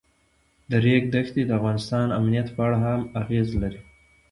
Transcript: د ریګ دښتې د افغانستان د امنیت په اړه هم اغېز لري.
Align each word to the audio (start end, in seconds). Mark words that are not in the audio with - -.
د 0.69 0.71
ریګ 0.85 1.03
دښتې 1.13 1.41
د 1.45 1.51
افغانستان 1.59 2.05
د 2.09 2.13
امنیت 2.19 2.47
په 2.55 2.61
اړه 2.67 2.77
هم 2.85 3.01
اغېز 3.21 3.49
لري. 3.61 3.81